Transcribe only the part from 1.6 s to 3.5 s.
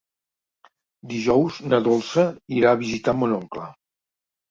na Dolça irà a visitar mon